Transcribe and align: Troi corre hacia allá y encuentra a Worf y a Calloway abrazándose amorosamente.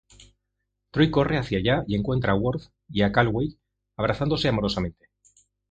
Troi 0.97 1.09
corre 1.17 1.37
hacia 1.41 1.59
allá 1.59 1.75
y 1.87 1.95
encuentra 1.99 2.31
a 2.31 2.35
Worf 2.35 2.69
y 2.89 3.03
a 3.03 3.11
Calloway 3.11 3.55
abrazándose 3.97 4.47
amorosamente. 4.47 5.05